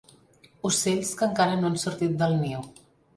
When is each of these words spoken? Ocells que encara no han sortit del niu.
Ocells 0.69 1.11
que 1.19 1.27
encara 1.31 1.59
no 1.59 1.69
han 1.71 1.77
sortit 1.83 2.17
del 2.23 2.33
niu. 2.39 2.65